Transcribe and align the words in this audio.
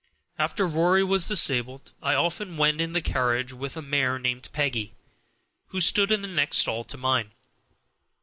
After 0.39 0.65
Rory 0.67 1.03
was 1.03 1.27
disabled 1.27 1.91
I 2.01 2.15
often 2.15 2.57
went 2.57 2.81
in 2.81 2.93
the 2.93 3.03
carriage 3.03 3.53
with 3.53 3.77
a 3.77 3.83
mare 3.83 4.17
named 4.17 4.49
Peggy, 4.51 4.95
who 5.67 5.79
stood 5.79 6.11
in 6.11 6.23
the 6.23 6.27
next 6.27 6.57
stall 6.57 6.83
to 6.85 6.97
mine. 6.97 7.33